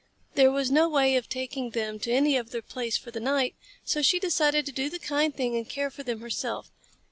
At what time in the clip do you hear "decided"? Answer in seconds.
4.19-4.65